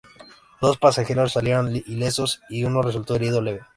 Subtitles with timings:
[0.61, 3.61] Dos pasajeros salieron ilesos y uno resultó herido leve.